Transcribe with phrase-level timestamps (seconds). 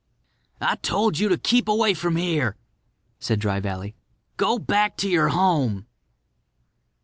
[0.59, 2.57] "I told you to keep away from here,"
[3.19, 3.93] said Dry Valley.
[4.35, 5.85] "Go back to your home."